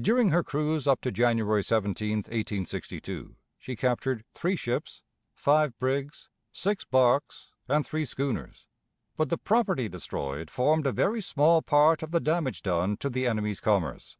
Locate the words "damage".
12.20-12.62